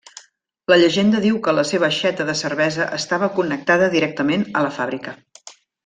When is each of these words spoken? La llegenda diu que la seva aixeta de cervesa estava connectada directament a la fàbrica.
La 0.71 0.77
llegenda 0.83 1.19
diu 1.25 1.35
que 1.49 1.53
la 1.57 1.65
seva 1.73 1.87
aixeta 1.89 2.27
de 2.31 2.35
cervesa 2.41 2.87
estava 2.99 3.31
connectada 3.39 3.91
directament 3.97 4.49
a 4.53 4.65
la 4.69 4.77
fàbrica. 4.81 5.19